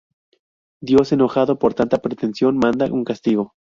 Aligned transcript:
Dios 0.81 1.11
enojado 1.11 1.59
por 1.59 1.75
tanta 1.75 1.99
pretensión 1.99 2.57
manda 2.57 2.87
un 2.91 3.03
castigo. 3.03 3.53